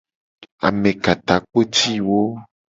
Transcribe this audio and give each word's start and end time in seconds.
Amekatakpotiwo. 0.67 2.21